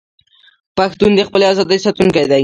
[0.77, 2.39] پښتون د خپلې ازادۍ ساتونکی دی.